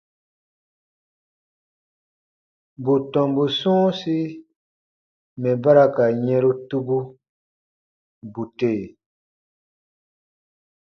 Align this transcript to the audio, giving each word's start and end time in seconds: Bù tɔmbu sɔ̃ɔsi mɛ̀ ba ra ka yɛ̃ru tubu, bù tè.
Bù 2.83 2.93
tɔmbu 3.11 3.43
sɔ̃ɔsi 3.59 4.17
mɛ̀ 5.41 5.55
ba 5.61 5.71
ra 5.75 5.85
ka 5.95 6.05
yɛ̃ru 6.25 6.51
tubu, 6.69 6.97
bù 8.31 8.41
tè. 8.57 8.73